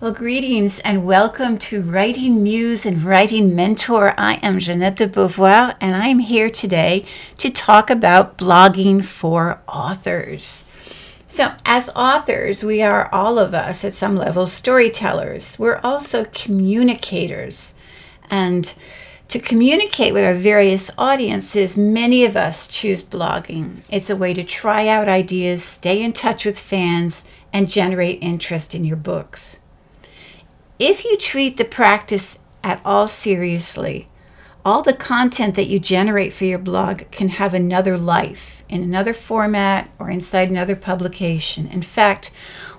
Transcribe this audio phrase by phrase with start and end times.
[0.00, 4.14] Well, greetings and welcome to Writing Muse and Writing Mentor.
[4.16, 7.04] I am Jeanette de Beauvoir, and I'm here today
[7.36, 10.64] to talk about blogging for authors.
[11.26, 15.58] So, as authors, we are all of us at some level storytellers.
[15.58, 17.74] We're also communicators.
[18.30, 18.72] And
[19.28, 23.86] to communicate with our various audiences, many of us choose blogging.
[23.92, 28.74] It's a way to try out ideas, stay in touch with fans, and generate interest
[28.74, 29.60] in your books.
[30.80, 34.08] If you treat the practice at all seriously,
[34.64, 39.12] all the content that you generate for your blog can have another life in another
[39.12, 41.66] format or inside another publication.
[41.66, 42.30] In fact,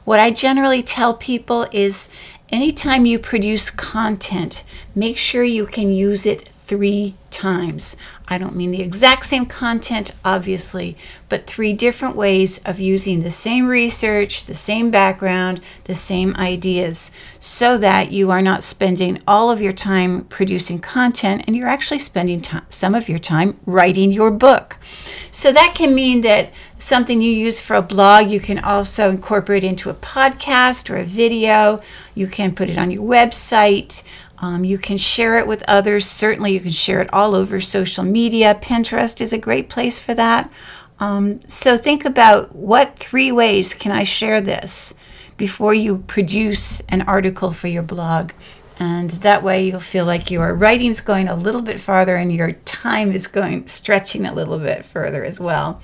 [0.03, 2.09] what I generally tell people is
[2.49, 4.63] anytime you produce content,
[4.95, 7.97] make sure you can use it three times.
[8.29, 10.95] I don't mean the exact same content, obviously,
[11.27, 17.11] but three different ways of using the same research, the same background, the same ideas,
[17.41, 21.99] so that you are not spending all of your time producing content and you're actually
[21.99, 24.77] spending some of your time writing your book.
[25.29, 29.65] So that can mean that something you use for a blog, you can also incorporate
[29.65, 31.81] into a podcast or a video.
[32.15, 34.03] You can put it on your website.
[34.41, 36.07] Um, you can share it with others.
[36.07, 38.59] Certainly, you can share it all over social media.
[38.61, 40.51] Pinterest is a great place for that.
[40.99, 44.95] Um, so, think about what three ways can I share this
[45.37, 48.31] before you produce an article for your blog.
[48.79, 52.51] And that way, you'll feel like your writing's going a little bit farther and your
[52.51, 55.81] time is going stretching a little bit further as well.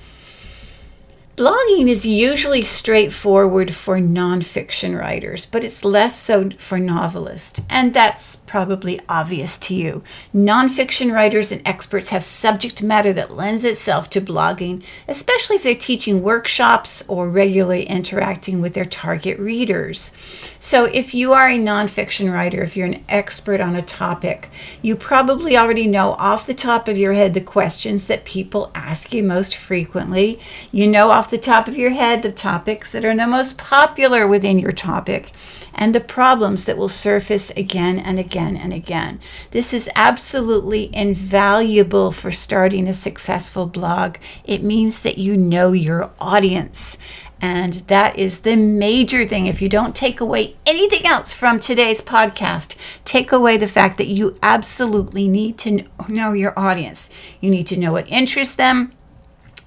[1.38, 8.34] Blogging is usually straightforward for nonfiction writers, but it's less so for novelists, and that's
[8.34, 10.02] probably obvious to you.
[10.34, 15.76] Nonfiction writers and experts have subject matter that lends itself to blogging, especially if they're
[15.76, 20.12] teaching workshops or regularly interacting with their target readers.
[20.60, 24.50] So, if you are a nonfiction writer, if you're an expert on a topic,
[24.82, 29.12] you probably already know off the top of your head the questions that people ask
[29.12, 30.40] you most frequently.
[30.72, 34.26] You know off the top of your head the topics that are the most popular
[34.26, 35.30] within your topic
[35.78, 39.20] and the problems that will surface again and again and again.
[39.52, 44.16] This is absolutely invaluable for starting a successful blog.
[44.44, 46.98] It means that you know your audience.
[47.40, 49.46] And that is the major thing.
[49.46, 54.08] If you don't take away anything else from today's podcast, take away the fact that
[54.08, 57.10] you absolutely need to know your audience.
[57.40, 58.92] You need to know what interests them,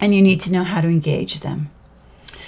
[0.01, 1.69] and you need to know how to engage them.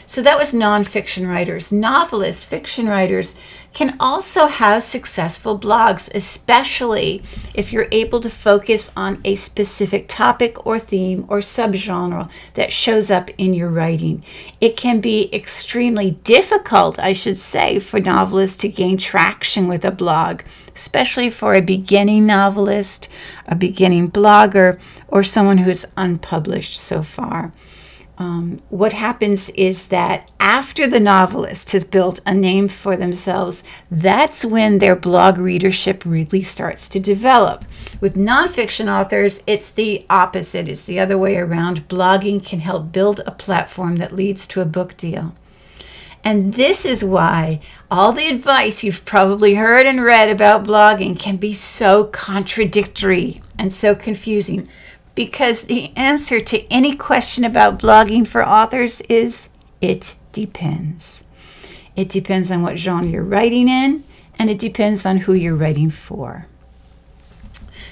[0.05, 1.71] So that was nonfiction writers.
[1.71, 3.37] Novelists, fiction writers
[3.73, 10.65] can also have successful blogs, especially if you're able to focus on a specific topic
[10.65, 14.23] or theme or subgenre that shows up in your writing.
[14.59, 19.91] It can be extremely difficult, I should say, for novelists to gain traction with a
[19.91, 20.41] blog,
[20.75, 23.07] especially for a beginning novelist,
[23.47, 27.53] a beginning blogger, or someone who is unpublished so far
[28.17, 34.45] um, what happens is that after the novelist has built a name for themselves, that's
[34.45, 37.65] when their blog readership really starts to develop.
[37.99, 41.87] With nonfiction authors, it's the opposite, it's the other way around.
[41.87, 45.35] Blogging can help build a platform that leads to a book deal.
[46.23, 47.59] And this is why
[47.91, 53.73] all the advice you've probably heard and read about blogging can be so contradictory and
[53.73, 54.69] so confusing
[55.15, 59.49] because the answer to any question about blogging for authors is
[59.81, 61.23] it depends.
[61.95, 64.03] It depends on what genre you're writing in,
[64.39, 66.47] and it depends on who you're writing for.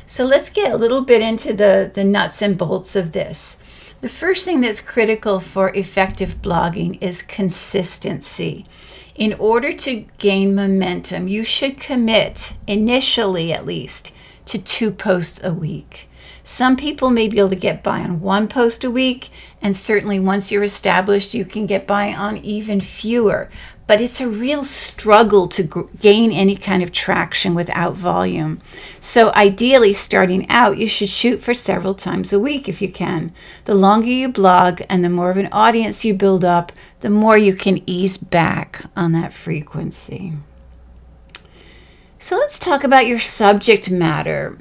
[0.08, 3.62] So let's get a little bit into the, the nuts and bolts of this.
[4.02, 8.66] The first thing that's critical for effective blogging is consistency.
[9.16, 14.12] In order to gain momentum, you should commit, initially at least,
[14.46, 16.10] to two posts a week.
[16.44, 19.30] Some people may be able to get by on one post a week,
[19.62, 23.50] and certainly once you're established, you can get by on even fewer.
[23.86, 28.62] But it's a real struggle to g- gain any kind of traction without volume.
[29.00, 33.34] So, ideally, starting out, you should shoot for several times a week if you can.
[33.66, 36.72] The longer you blog and the more of an audience you build up,
[37.02, 40.34] the more you can ease back on that frequency.
[42.18, 44.58] So, let's talk about your subject matter.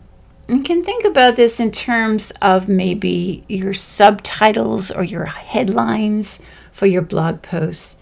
[0.50, 6.40] You can think about this in terms of maybe your subtitles or your headlines
[6.72, 7.98] for your blog posts.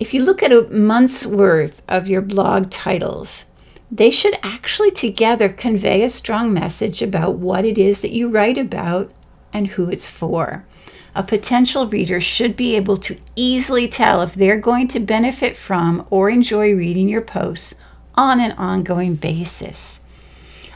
[0.00, 3.44] If you look at a month's worth of your blog titles,
[3.90, 8.56] they should actually together convey a strong message about what it is that you write
[8.56, 9.12] about
[9.52, 10.64] and who it's for.
[11.14, 16.06] A potential reader should be able to easily tell if they're going to benefit from
[16.08, 17.74] or enjoy reading your posts
[18.14, 20.00] on an ongoing basis.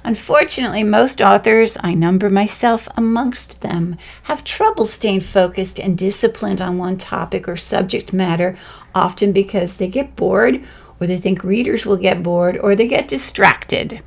[0.02, 6.78] Unfortunately, most authors, I number myself amongst them, have trouble staying focused and disciplined on
[6.78, 8.56] one topic or subject matter,
[8.94, 10.64] often because they get bored,
[11.00, 14.02] or they think readers will get bored, or they get distracted.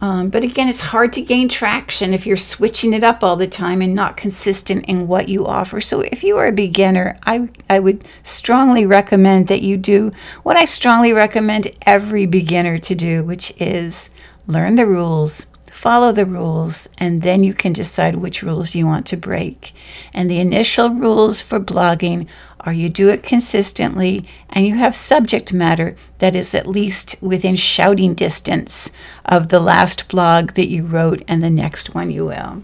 [0.00, 3.46] Um, but again, it's hard to gain traction if you're switching it up all the
[3.46, 5.80] time and not consistent in what you offer.
[5.80, 10.12] So, if you are a beginner, I, I would strongly recommend that you do
[10.42, 14.10] what I strongly recommend every beginner to do, which is
[14.46, 15.46] learn the rules,
[15.76, 19.72] follow the rules, and then you can decide which rules you want to break.
[20.14, 22.26] And the initial rules for blogging
[22.60, 27.54] are you do it consistently and you have subject matter that is at least within
[27.54, 28.90] shouting distance
[29.26, 32.62] of the last blog that you wrote and the next one you will.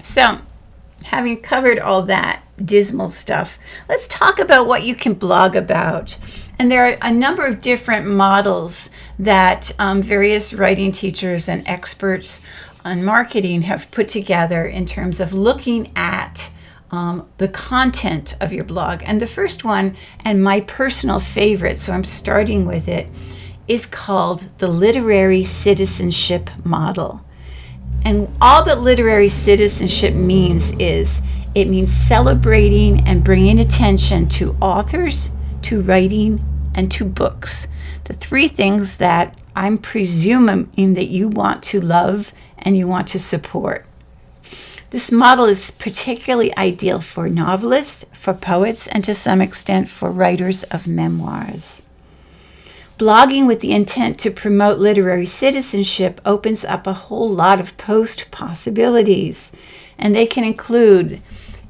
[0.00, 0.38] So,
[1.02, 3.58] having covered all that dismal stuff,
[3.88, 6.16] let's talk about what you can blog about.
[6.58, 12.40] And there are a number of different models that um, various writing teachers and experts
[12.84, 16.50] on marketing have put together in terms of looking at
[16.90, 19.02] um, the content of your blog.
[19.04, 23.06] And the first one, and my personal favorite, so I'm starting with it,
[23.68, 27.24] is called the Literary Citizenship Model.
[28.04, 31.20] And all that literary citizenship means is
[31.54, 35.30] it means celebrating and bringing attention to authors,
[35.68, 36.42] to writing,
[36.74, 37.68] and to books.
[38.04, 43.18] The three things that I'm presuming that you want to love and you want to
[43.18, 43.84] support.
[44.88, 50.62] This model is particularly ideal for novelists, for poets, and to some extent for writers
[50.64, 51.82] of memoirs.
[52.96, 58.30] Blogging with the intent to promote literary citizenship opens up a whole lot of post
[58.30, 59.52] possibilities,
[59.98, 61.20] and they can include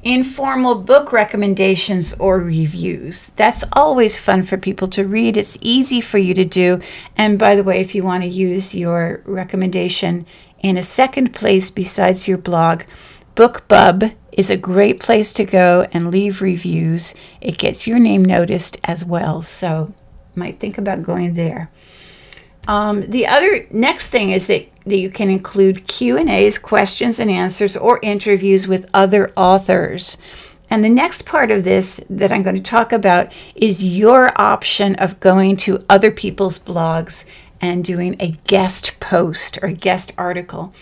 [0.03, 3.29] informal book recommendations or reviews.
[3.31, 5.35] That's always fun for people to read.
[5.35, 6.79] It's easy for you to do.
[7.17, 10.25] And by the way, if you want to use your recommendation
[10.59, 12.83] in a second place besides your blog,
[13.35, 17.13] BookBub is a great place to go and leave reviews.
[17.41, 19.93] It gets your name noticed as well, so
[20.35, 21.69] might think about going there.
[22.67, 27.29] Um, the other next thing is that, you can include Q and A's, questions and
[27.29, 30.17] answers, or interviews with other authors.
[30.69, 34.95] And the next part of this that I'm going to talk about is your option
[34.95, 37.25] of going to other people's blogs
[37.59, 40.73] and doing a guest post or a guest article.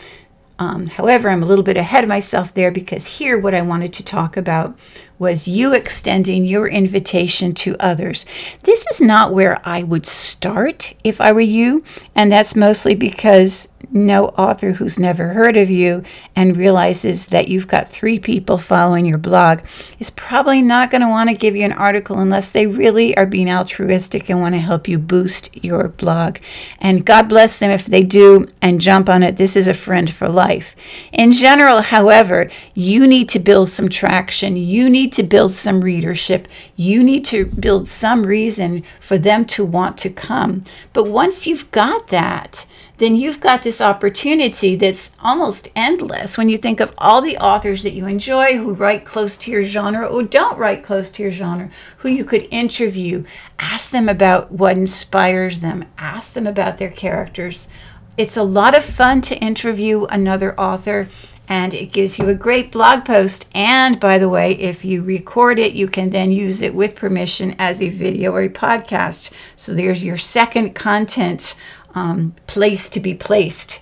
[0.59, 3.93] Um, however, I'm a little bit ahead of myself there because here what I wanted
[3.93, 4.77] to talk about
[5.19, 8.25] was you extending your invitation to others.
[8.63, 11.83] This is not where I would start if I were you,
[12.15, 16.03] and that's mostly because no author who's never heard of you
[16.35, 19.61] and realizes that you've got three people following your blog
[19.99, 23.25] is probably not going to want to give you an article unless they really are
[23.25, 26.37] being altruistic and want to help you boost your blog.
[26.79, 29.37] And God bless them if they do and jump on it.
[29.37, 30.75] This is a friend for life.
[31.11, 34.57] In general, however, you need to build some traction.
[34.57, 36.49] You need to build some readership.
[36.75, 40.63] You need to build some reason for them to want to come.
[40.91, 42.65] But once you've got that,
[42.97, 47.83] then you've got this opportunity that's almost endless when you think of all the authors
[47.83, 51.31] that you enjoy who write close to your genre or don't write close to your
[51.31, 51.69] genre,
[51.99, 53.23] who you could interview,
[53.59, 57.69] ask them about what inspires them, ask them about their characters.
[58.17, 61.07] It's a lot of fun to interview another author
[61.49, 63.49] and it gives you a great blog post.
[63.53, 67.55] And by the way, if you record it, you can then use it with permission
[67.57, 69.31] as a video or a podcast.
[69.55, 71.55] So there's your second content
[71.95, 73.81] um, place to be placed.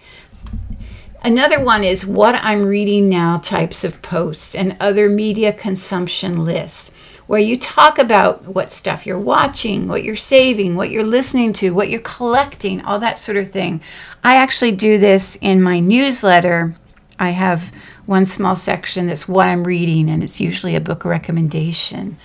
[1.23, 6.91] Another one is what I'm reading now types of posts and other media consumption lists,
[7.25, 11.71] where you talk about what stuff you're watching, what you're saving, what you're listening to,
[11.71, 13.81] what you're collecting, all that sort of thing.
[14.23, 16.75] I actually do this in my newsletter.
[17.19, 17.73] I have
[18.05, 22.17] one small section that's what I'm reading, and it's usually a book recommendation.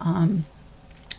[0.00, 0.44] Um,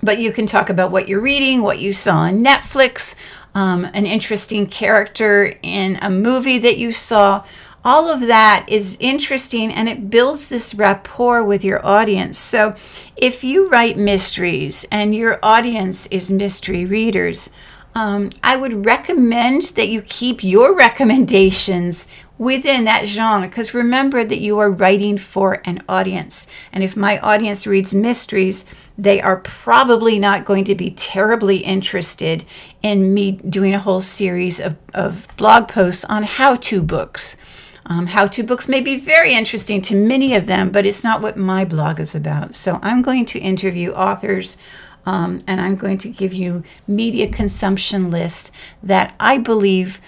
[0.02, 3.16] but you can talk about what you're reading, what you saw on Netflix,
[3.54, 7.44] um, an interesting character in a movie that you saw.
[7.84, 12.38] All of that is interesting and it builds this rapport with your audience.
[12.38, 12.76] So,
[13.16, 17.52] if you write mysteries and your audience is mystery readers,
[17.96, 22.08] um, I would recommend that you keep your recommendations
[22.40, 26.48] within that genre because remember that you are writing for an audience.
[26.74, 28.66] And if my audience reads mysteries,
[28.98, 32.46] they are probably not going to be terribly interested
[32.82, 37.38] in me doing a whole series of, of blog posts on how to books.
[37.86, 41.22] Um, how to books may be very interesting to many of them, but it's not
[41.22, 42.56] what my blog is about.
[42.56, 44.58] So I'm going to interview authors
[45.06, 48.52] Um, and I'm going to give you media consumption lists
[48.84, 50.02] that I believe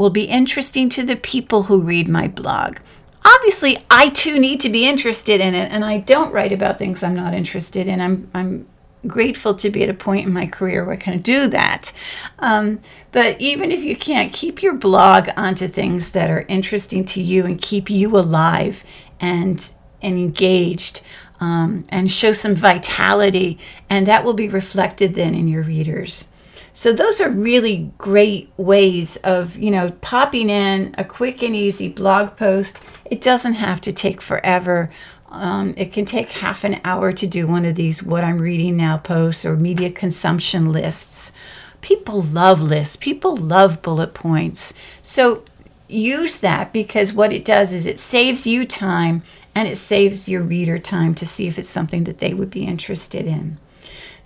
[0.00, 2.78] will be interesting to the people who read my blog.
[3.22, 7.02] Obviously, I too need to be interested in it, and I don't write about things
[7.02, 8.00] I'm not interested in.
[8.00, 8.66] I'm, I'm
[9.06, 11.92] grateful to be at a point in my career where I can do that.
[12.38, 12.80] Um,
[13.12, 17.44] but even if you can't, keep your blog onto things that are interesting to you
[17.44, 18.82] and keep you alive
[19.20, 21.02] and, and engaged.
[21.42, 26.28] Um, and show some vitality, and that will be reflected then in your readers.
[26.72, 31.88] So those are really great ways of, you know, popping in a quick and easy
[31.88, 32.84] blog post.
[33.04, 34.90] It doesn't have to take forever.
[35.30, 38.76] Um, it can take half an hour to do one of these what I'm reading
[38.76, 41.32] now posts or media consumption lists.
[41.80, 42.96] People love lists.
[42.96, 44.74] People love bullet points.
[45.02, 45.44] So
[45.88, 49.22] use that because what it does is it saves you time
[49.54, 52.64] and it saves your reader time to see if it's something that they would be
[52.64, 53.58] interested in.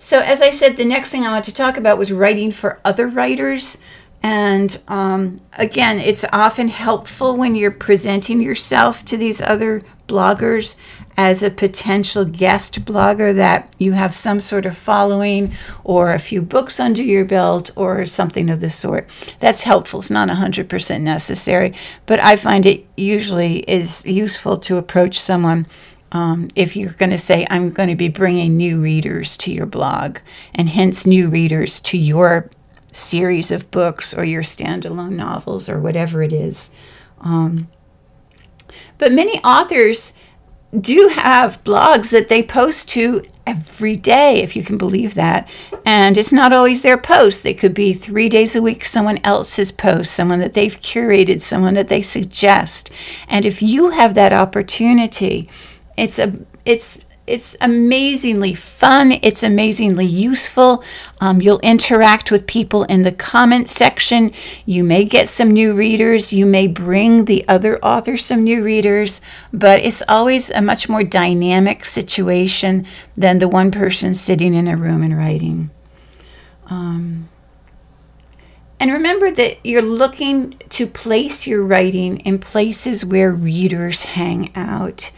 [0.05, 2.79] So, as I said, the next thing I want to talk about was writing for
[2.85, 3.79] other writers.
[4.21, 10.75] And um, again, it's often helpful when you're presenting yourself to these other bloggers
[11.17, 16.39] as a potential guest blogger that you have some sort of following or a few
[16.39, 19.09] books under your belt or something of the sort.
[19.39, 20.01] That's helpful.
[20.01, 21.73] It's not 100% necessary,
[22.05, 25.65] but I find it usually is useful to approach someone
[26.15, 29.65] um, if you're going to say, I'm going to be bringing new readers to your
[29.65, 30.19] blog,
[30.53, 32.49] and hence new readers to your
[32.93, 36.71] series of books or your standalone novels or whatever it is.
[37.19, 37.67] Um,
[38.97, 40.13] but many authors
[40.79, 45.49] do have blogs that they post to every day, if you can believe that.
[45.85, 47.43] And it's not always their post.
[47.43, 51.73] They could be three days a week someone else's post, someone that they've curated, someone
[51.73, 52.89] that they suggest.
[53.27, 55.49] And if you have that opportunity,
[55.97, 56.33] it's a
[56.65, 59.13] it's it's amazingly fun.
[59.23, 60.83] It's amazingly useful.
[61.19, 64.31] Um, you'll interact with people in the comment section.
[64.65, 66.31] You may get some new readers.
[66.31, 69.21] You may bring the other author some new readers,
[69.51, 72.85] but it's always a much more dynamic situation
[73.17, 75.71] than the one person sitting in a room and writing.
[76.67, 77.27] Um,
[78.79, 85.11] and remember that you're looking to place your writing in places where readers hang out.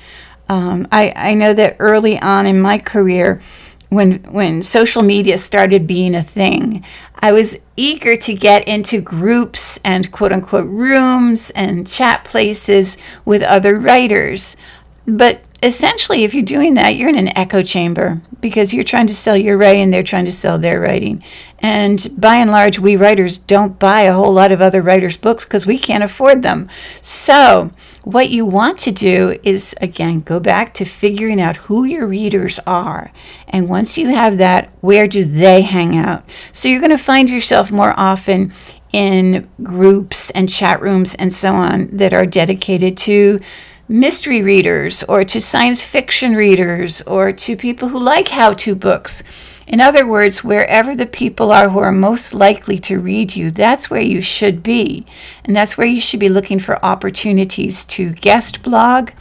[0.50, 3.42] Um, I, I know that early on in my career,
[3.90, 6.84] when when social media started being a thing,
[7.20, 13.42] I was eager to get into groups and quote unquote rooms and chat places with
[13.42, 14.58] other writers.
[15.06, 19.16] But essentially, if you're doing that, you're in an echo chamber because you're trying to
[19.16, 21.24] sell your writing, they're trying to sell their writing.
[21.60, 25.46] And by and large, we writers don't buy a whole lot of other writers' books
[25.46, 26.70] because we can't afford them.
[27.02, 27.72] So,
[28.08, 32.58] what you want to do is, again, go back to figuring out who your readers
[32.66, 33.12] are.
[33.50, 36.24] And once you have that, where do they hang out?
[36.54, 38.54] So you're going to find yourself more often
[38.94, 43.42] in groups and chat rooms and so on that are dedicated to
[43.90, 49.22] mystery readers or to science fiction readers or to people who like how to books.
[49.68, 53.90] In other words, wherever the people are who are most likely to read you, that's
[53.90, 55.06] where you should be.
[55.44, 59.12] And that's where you should be looking for opportunities to guest blog.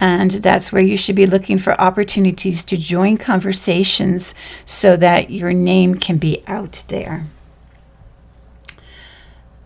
[0.00, 4.34] And that's where you should be looking for opportunities to join conversations
[4.66, 7.26] so that your name can be out there.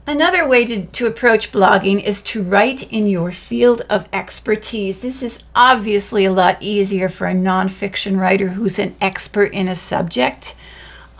[0.08, 5.02] Another way to, to approach blogging is to write in your field of expertise.
[5.02, 9.74] This is obviously a lot easier for a nonfiction writer who's an expert in a
[9.74, 10.54] subject,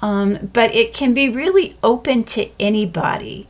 [0.01, 3.49] um, but it can be really open to anybody.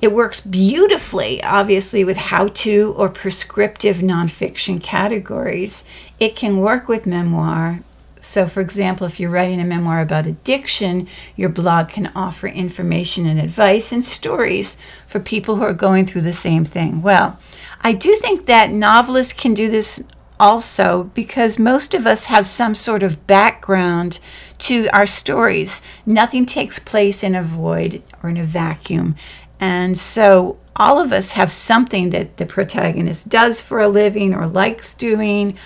[0.00, 5.84] It works beautifully, obviously, with how to or prescriptive nonfiction categories.
[6.20, 7.80] It can work with memoir,
[8.20, 13.26] so, for example, if you're writing a memoir about addiction, your blog can offer information
[13.26, 17.02] and advice and stories for people who are going through the same thing.
[17.02, 17.38] Well,
[17.82, 20.02] I do think that novelists can do this
[20.38, 24.18] also because most of us have some sort of background
[24.58, 25.82] to our stories.
[26.04, 29.16] Nothing takes place in a void or in a vacuum.
[29.60, 34.46] And so all of us have something that the protagonist does for a living or
[34.46, 35.56] likes doing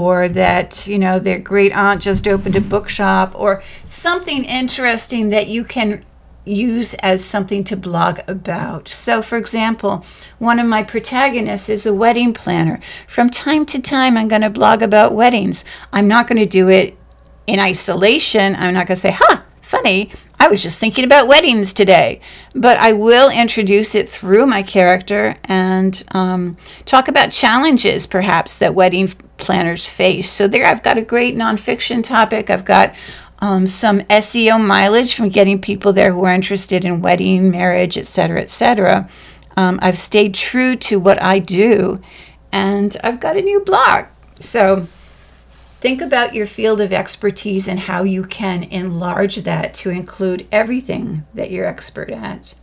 [0.00, 5.48] or that you know their great aunt just opened a bookshop or something interesting that
[5.48, 6.04] you can
[6.46, 8.88] use as something to blog about.
[8.88, 10.04] So, for example,
[10.38, 12.80] one of my protagonists is a wedding planner.
[13.08, 15.64] From time to time, I'm going to blog about weddings.
[15.92, 16.96] I'm not going to do it
[17.46, 18.54] in isolation.
[18.54, 22.20] I'm not going to say, huh, funny, I was just thinking about weddings today.
[22.54, 28.74] But I will introduce it through my character and um, talk about challenges, perhaps, that
[28.74, 30.30] wedding planners face.
[30.30, 32.50] So, there I've got a great nonfiction topic.
[32.50, 32.94] I've got
[33.40, 38.40] um, some SEO mileage from getting people there who are interested in wedding, marriage, etc.,
[38.40, 39.08] etc.
[39.56, 42.00] Um, I've stayed true to what I do,
[42.52, 44.06] and I've got a new blog.
[44.40, 44.86] So
[45.80, 51.26] think about your field of expertise and how you can enlarge that to include everything
[51.34, 52.54] that you're expert at.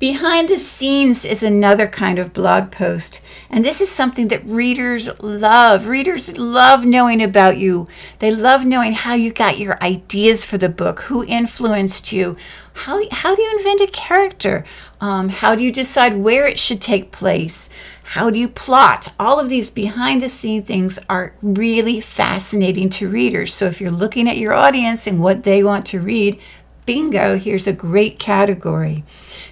[0.00, 5.10] Behind the scenes is another kind of blog post, and this is something that readers
[5.20, 5.86] love.
[5.86, 7.86] Readers love knowing about you.
[8.18, 12.34] They love knowing how you got your ideas for the book, who influenced you,
[12.72, 14.64] how, how do you invent a character,
[15.02, 17.68] um, how do you decide where it should take place,
[18.02, 19.12] how do you plot.
[19.20, 23.52] All of these behind the scene things are really fascinating to readers.
[23.52, 26.40] So if you're looking at your audience and what they want to read,
[26.86, 29.04] bingo, here's a great category.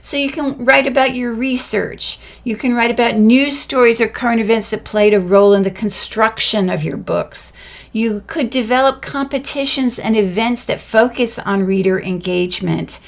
[0.08, 2.18] So you can write about your research.
[2.42, 5.70] You can write about news stories or current events that played a role in the
[5.70, 7.52] construction of your books.
[7.92, 13.00] You could develop competitions and events that focus on reader engagement,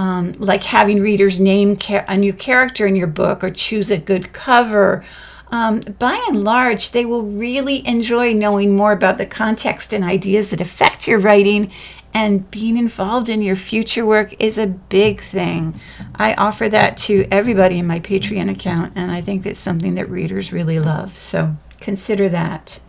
[0.00, 4.32] um, like having readers name a new character in your book or choose a good
[4.32, 5.04] cover.
[5.52, 10.50] Um, by and large, they will really enjoy knowing more about the context and ideas
[10.50, 11.70] that affect your writing
[12.18, 15.80] and being involved in your future work is a big thing.
[16.16, 20.10] I offer that to everybody in my Patreon account, and I think it's something that
[20.10, 21.16] readers really love.
[21.16, 22.80] So consider that.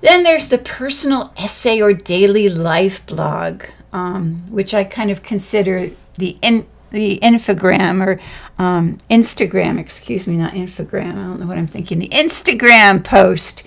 [0.00, 5.90] Then there's the personal essay or daily life blog, um, which I kind of consider
[6.14, 8.20] the in, the infogram or
[8.62, 11.14] um, Instagram, excuse me, not infogram.
[11.14, 11.98] I don't know what I'm thinking.
[11.98, 13.64] The Instagram post.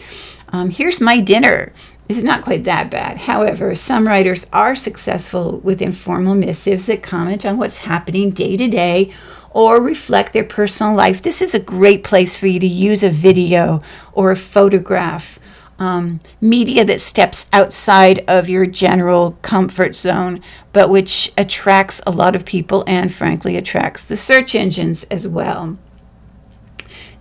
[0.53, 1.73] Um, here's my dinner
[2.09, 3.17] is not quite that bad.
[3.17, 8.67] However, some writers are successful with informal missives that comment on what's happening day to
[8.67, 9.11] day
[9.51, 11.21] or reflect their personal life.
[11.21, 13.79] This is a great place for you to use a video
[14.11, 15.39] or a photograph.
[15.79, 20.41] Um, media that steps outside of your general comfort zone,
[20.71, 25.77] but which attracts a lot of people and, frankly, attracts the search engines as well.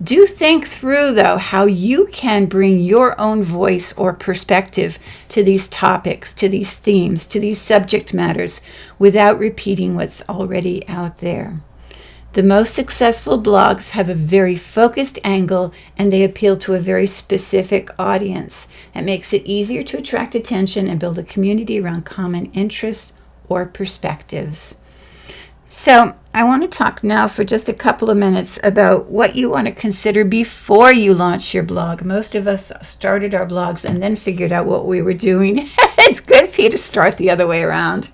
[0.03, 5.69] Do think through, though, how you can bring your own voice or perspective to these
[5.69, 8.63] topics, to these themes, to these subject matters
[8.99, 11.61] without repeating what's already out there.
[12.33, 17.07] The most successful blogs have a very focused angle and they appeal to a very
[17.07, 18.69] specific audience.
[18.95, 23.13] That makes it easier to attract attention and build a community around common interests
[23.49, 24.77] or perspectives.
[25.75, 29.49] So, I want to talk now for just a couple of minutes about what you
[29.49, 32.05] want to consider before you launch your blog.
[32.05, 35.71] Most of us started our blogs and then figured out what we were doing.
[35.99, 38.11] it's good for you to start the other way around.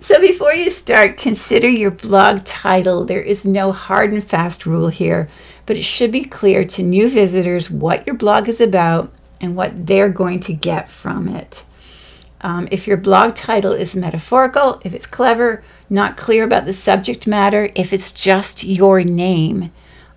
[0.00, 3.04] So, before you start, consider your blog title.
[3.04, 5.28] There is no hard and fast rule here,
[5.66, 9.86] but it should be clear to new visitors what your blog is about and what
[9.86, 11.64] they're going to get from it.
[12.40, 17.26] Um, if your blog title is metaphorical, if it's clever, not clear about the subject
[17.26, 19.72] matter, if it's just your name,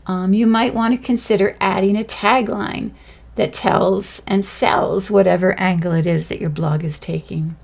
[0.05, 2.91] um, you might want to consider adding a tagline
[3.35, 7.55] that tells and sells whatever angle it is that your blog is taking.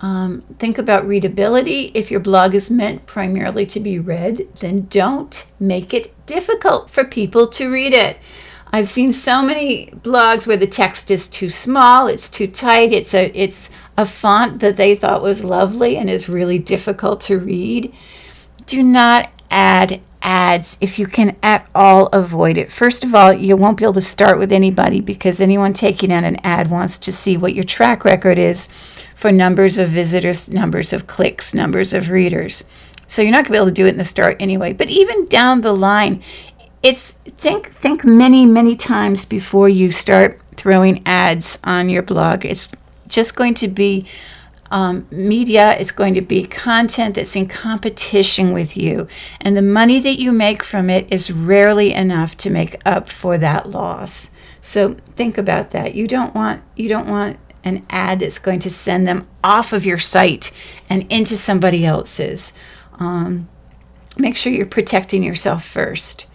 [0.00, 1.90] Um, think about readability.
[1.94, 7.02] If your blog is meant primarily to be read, then don't make it difficult for
[7.02, 8.18] people to read it.
[8.72, 13.14] I've seen so many blogs where the text is too small, it's too tight, it's
[13.14, 17.94] a it's a font that they thought was lovely and is really difficult to read.
[18.66, 22.70] Do not add ads if you can at all avoid it.
[22.70, 26.24] First of all, you won't be able to start with anybody because anyone taking on
[26.24, 28.68] an ad wants to see what your track record is
[29.14, 32.64] for numbers of visitors, numbers of clicks, numbers of readers.
[33.06, 34.72] So you're not going to be able to do it in the start anyway.
[34.72, 36.22] But even down the line,
[36.86, 42.44] it's think think many many times before you start throwing ads on your blog.
[42.44, 42.68] It's
[43.08, 44.06] just going to be
[44.70, 45.76] um, media.
[45.78, 49.08] It's going to be content that's in competition with you,
[49.40, 53.36] and the money that you make from it is rarely enough to make up for
[53.36, 54.30] that loss.
[54.62, 55.96] So think about that.
[55.96, 59.84] You don't want you don't want an ad that's going to send them off of
[59.84, 60.52] your site
[60.88, 62.52] and into somebody else's.
[63.00, 63.48] Um,
[64.16, 66.28] make sure you're protecting yourself first.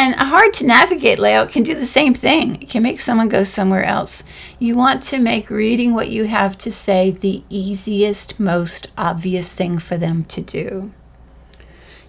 [0.00, 2.62] And a hard to navigate layout can do the same thing.
[2.62, 4.22] It can make someone go somewhere else.
[4.60, 9.78] You want to make reading what you have to say the easiest, most obvious thing
[9.78, 10.92] for them to do.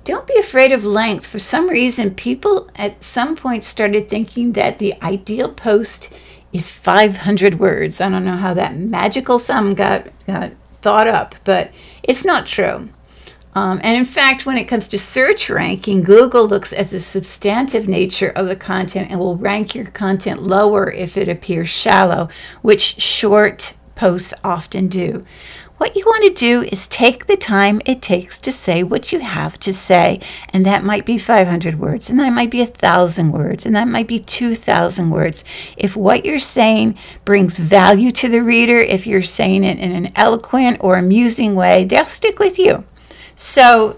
[0.04, 1.26] Don't be afraid of length.
[1.26, 6.14] For some reason, people at some point started thinking that the ideal post
[6.54, 8.00] is 500 words.
[8.00, 10.52] I don't know how that magical sum got, got
[10.84, 11.72] thought up, but
[12.04, 12.90] it's not true.
[13.56, 17.88] Um, and in fact, when it comes to search ranking, Google looks at the substantive
[17.88, 22.30] nature of the content and will rank your content lower if it appears shallow,
[22.62, 25.26] which short posts often do.
[25.80, 29.20] What you want to do is take the time it takes to say what you
[29.20, 30.20] have to say.
[30.50, 34.08] And that might be 500 words, and that might be 1,000 words, and that might
[34.08, 35.46] be 2,000 words.
[35.78, 40.12] If what you're saying brings value to the reader, if you're saying it in an
[40.18, 42.84] eloquent or amusing way, they'll stick with you.
[43.42, 43.98] So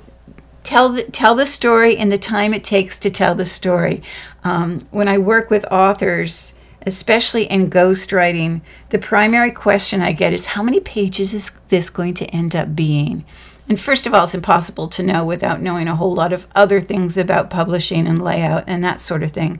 [0.61, 4.03] tell the, tell the story in the time it takes to tell the story.
[4.43, 6.53] Um, when I work with authors,
[6.85, 12.13] especially in ghostwriting, the primary question I get is how many pages is this going
[12.15, 13.25] to end up being?
[13.67, 16.79] And first of all, it's impossible to know without knowing a whole lot of other
[16.79, 19.59] things about publishing and layout and that sort of thing.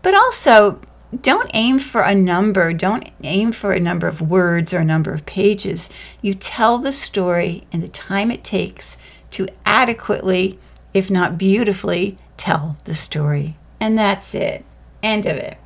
[0.00, 0.80] But also,
[1.20, 2.72] don't aim for a number.
[2.72, 5.90] Don't aim for a number of words or a number of pages.
[6.22, 8.96] You tell the story in the time it takes
[9.32, 10.58] to adequately,
[10.94, 13.56] if not beautifully, tell the story.
[13.80, 14.64] And that's it.
[15.02, 15.58] End of it.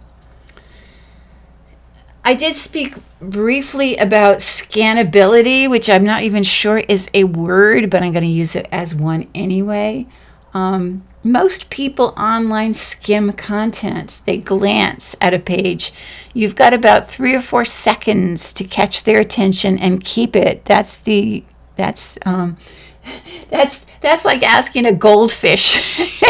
[2.24, 8.02] I did speak briefly about scannability, which I'm not even sure is a word, but
[8.02, 10.06] I'm going to use it as one anyway.
[10.54, 14.22] Um, most people online skim content.
[14.26, 15.92] They glance at a page.
[16.34, 20.64] You've got about three or four seconds to catch their attention and keep it.
[20.64, 21.44] That's the
[21.74, 22.56] that's um,
[23.48, 25.80] that's that's like asking a goldfish.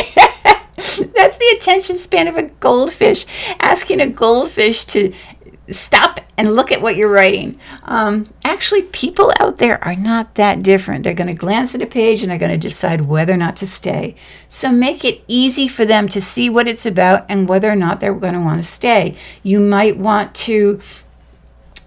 [0.76, 3.26] that's the attention span of a goldfish.
[3.60, 5.12] Asking a goldfish to
[5.70, 7.58] stop and look at what you're writing.
[7.84, 11.04] Um, actually, people out there are not that different.
[11.04, 13.56] They're going to glance at a page and they're going to decide whether or not
[13.58, 14.16] to stay.
[14.48, 18.00] So make it easy for them to see what it's about and whether or not
[18.00, 19.16] they're going to want to stay.
[19.42, 20.80] You might want to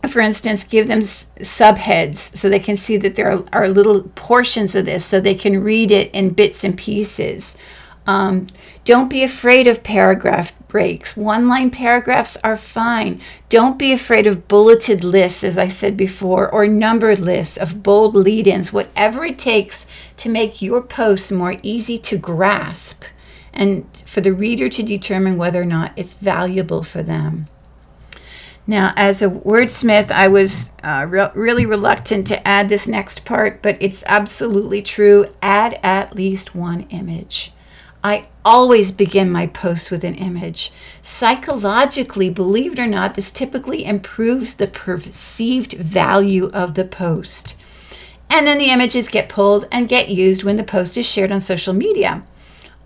[0.07, 4.85] for instance, give them subheads so they can see that there are, little portions of
[4.85, 7.57] this so they can read it in bits and pieces.
[8.07, 8.47] Um,
[8.83, 11.17] don't be afraid of paragraph breaks.
[11.17, 13.21] One line paragraphs are fine.
[13.49, 18.15] Don't be afraid of bulleted lists, as I said before, or numbered lists of bold
[18.15, 19.87] lead ins, whatever it takes
[20.17, 23.05] to make your post more easy to grasp
[23.55, 27.47] and for the reader to determine whether or not it's valuable for them.
[28.67, 33.61] Now, as a wordsmith, I was uh, re- really reluctant to add this next part,
[33.61, 35.27] but it's absolutely true.
[35.41, 37.51] Add at least one image.
[38.03, 40.71] I always begin my post with an image.
[41.01, 47.55] Psychologically, believe it or not, this typically improves the perceived value of the post.
[48.29, 51.41] And then the images get pulled and get used when the post is shared on
[51.41, 52.23] social media.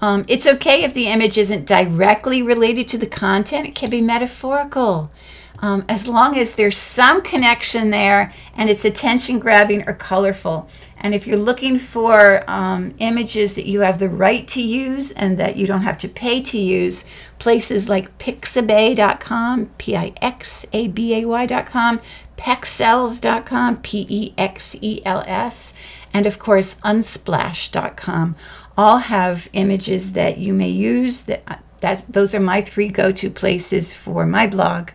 [0.02, 4.02] Um, it's okay if the image isn't directly related to the content, it can be
[4.02, 5.12] metaphorical
[5.60, 10.70] um, as long as there's some connection there and it's attention grabbing or colorful.
[10.98, 15.38] And if you're looking for um, images that you have the right to use and
[15.38, 17.06] that you don't have to pay to use,
[17.40, 22.02] places like pixabay.com, P I X A B A Y.com,
[22.38, 25.74] pexels.com, P E X E L S,
[26.14, 28.36] and of course unsplash.com
[28.80, 31.24] all have images that you may use.
[31.24, 34.92] That, that those are my three go-to places for my blog.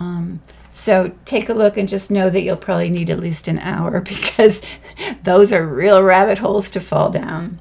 [0.00, 0.40] Um,
[0.72, 4.00] so take a look and just know that you'll probably need at least an hour
[4.14, 4.62] because
[5.22, 7.60] those are real rabbit holes to fall down.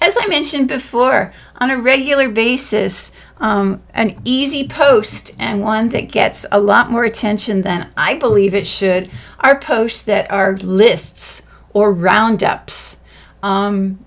[0.00, 6.12] As I mentioned before, on a regular basis, um, an easy post and one that
[6.12, 11.42] gets a lot more attention than I believe it should are posts that are lists
[11.72, 12.98] or roundups.
[13.42, 14.04] Um,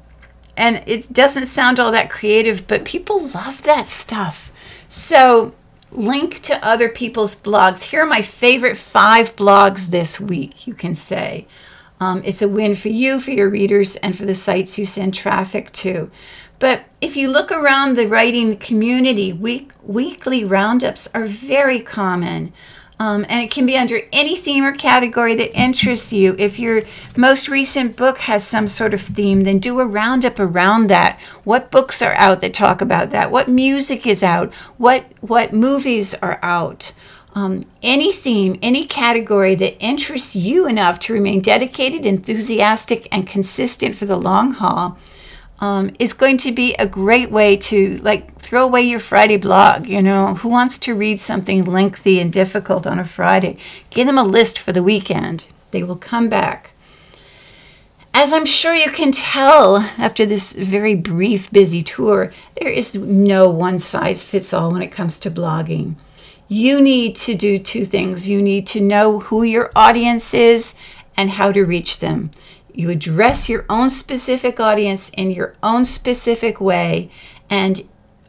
[0.56, 4.52] and it doesn't sound all that creative, but people love that stuff.
[4.88, 5.54] So
[5.92, 7.84] link to other people's blogs.
[7.84, 11.48] Here are my favorite five blogs this week, you can say.
[12.00, 15.14] Um, it's a win for you, for your readers, and for the sites you send
[15.14, 16.10] traffic to.
[16.58, 22.54] But if you look around the writing community, week, weekly roundups are very common.
[23.02, 26.36] Um, and it can be under any theme or category that interests you.
[26.38, 26.84] If your
[27.18, 31.20] most recent book has some sort of theme, then do a roundup around that.
[31.44, 33.32] What books are out that talk about that?
[33.32, 34.54] What music is out?
[34.78, 36.94] What what movies are out?
[37.34, 43.96] Um, any theme, any category that interests you enough to remain dedicated, enthusiastic, and consistent
[43.96, 45.00] for the long haul
[45.62, 49.88] um, is going to be a great way to like throw away your Friday blog.
[49.88, 53.58] You know, who wants to read something lengthy and difficult on a Friday?
[53.92, 55.48] Give them a list for the weekend.
[55.70, 56.72] They will come back.
[58.14, 63.50] As I'm sure you can tell after this very brief, busy tour, there is no
[63.50, 65.96] one size fits all when it comes to blogging.
[66.50, 68.28] You need to do two things.
[68.28, 70.76] You need to know who your audience is
[71.16, 72.32] and how to reach them.
[72.74, 77.10] You address your own specific audience in your own specific way,
[77.50, 77.82] and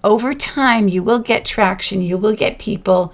[0.04, 2.02] over time, you will get traction.
[2.02, 3.12] You will get people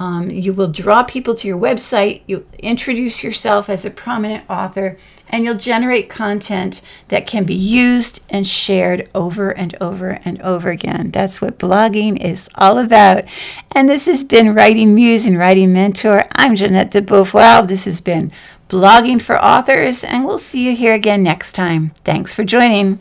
[0.00, 4.96] Um, you will draw people to your website, you introduce yourself as a prominent author,
[5.28, 10.70] and you'll generate content that can be used and shared over and over and over
[10.70, 11.10] again.
[11.10, 13.24] That's what blogging is all about.
[13.72, 16.24] And this has been Writing Muse and Writing Mentor.
[16.34, 17.66] I'm Jeanette de Beauvoir.
[17.66, 18.32] This has been
[18.70, 21.90] Blogging for Authors, and we'll see you here again next time.
[22.04, 23.00] Thanks for joining.